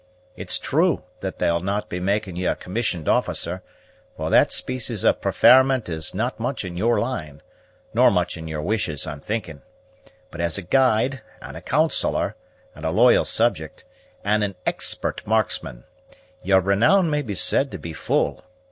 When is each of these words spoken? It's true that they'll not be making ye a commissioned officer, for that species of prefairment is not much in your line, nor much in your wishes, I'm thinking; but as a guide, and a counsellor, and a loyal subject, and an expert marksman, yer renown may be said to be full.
It's 0.35 0.57
true 0.57 1.03
that 1.19 1.37
they'll 1.37 1.59
not 1.59 1.87
be 1.87 1.99
making 1.99 2.35
ye 2.35 2.47
a 2.47 2.55
commissioned 2.55 3.07
officer, 3.07 3.61
for 4.17 4.31
that 4.31 4.51
species 4.51 5.03
of 5.03 5.21
prefairment 5.21 5.87
is 5.89 6.15
not 6.15 6.39
much 6.39 6.65
in 6.65 6.75
your 6.75 6.99
line, 6.99 7.43
nor 7.93 8.09
much 8.09 8.35
in 8.35 8.47
your 8.47 8.63
wishes, 8.63 9.05
I'm 9.05 9.19
thinking; 9.19 9.61
but 10.31 10.41
as 10.41 10.57
a 10.57 10.63
guide, 10.63 11.21
and 11.39 11.55
a 11.55 11.61
counsellor, 11.61 12.35
and 12.73 12.83
a 12.83 12.89
loyal 12.89 13.25
subject, 13.25 13.85
and 14.23 14.43
an 14.43 14.55
expert 14.65 15.21
marksman, 15.23 15.83
yer 16.41 16.59
renown 16.59 17.07
may 17.11 17.21
be 17.21 17.35
said 17.35 17.69
to 17.69 17.77
be 17.77 17.93
full. 17.93 18.43